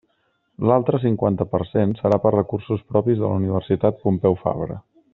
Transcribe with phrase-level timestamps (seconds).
[0.69, 4.81] L'altre cinquanta per cent serà per recursos propis de la Universitat Pompeu Fabra.